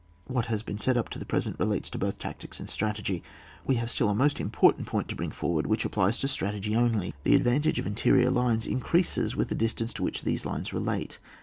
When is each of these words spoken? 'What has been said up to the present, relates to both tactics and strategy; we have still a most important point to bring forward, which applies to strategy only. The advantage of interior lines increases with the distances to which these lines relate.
'What 0.25 0.47
has 0.47 0.63
been 0.63 0.79
said 0.79 0.97
up 0.97 1.09
to 1.09 1.19
the 1.19 1.27
present, 1.27 1.59
relates 1.59 1.87
to 1.91 1.99
both 1.99 2.17
tactics 2.17 2.59
and 2.59 2.67
strategy; 2.67 3.21
we 3.67 3.75
have 3.75 3.91
still 3.91 4.09
a 4.09 4.15
most 4.15 4.39
important 4.39 4.87
point 4.87 5.07
to 5.09 5.15
bring 5.15 5.29
forward, 5.29 5.67
which 5.67 5.85
applies 5.85 6.17
to 6.21 6.27
strategy 6.27 6.75
only. 6.75 7.13
The 7.23 7.35
advantage 7.35 7.77
of 7.77 7.85
interior 7.85 8.31
lines 8.31 8.65
increases 8.65 9.35
with 9.35 9.49
the 9.49 9.53
distances 9.55 9.93
to 9.93 10.01
which 10.03 10.23
these 10.23 10.43
lines 10.43 10.73
relate. 10.73 11.19